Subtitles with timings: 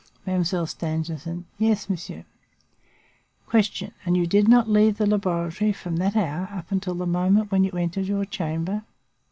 [0.25, 1.45] "Mademoiselle Stangerson.
[1.59, 2.25] Yes, monsieur.
[3.51, 3.91] "Q.
[4.03, 7.63] And you did not leave the laboratory from that hour up to the moment when
[7.63, 8.81] you entered your chamber?